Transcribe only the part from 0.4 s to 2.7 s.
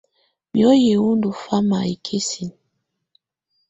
Mùoyi wɔ ndɔ fama ikisinǝ.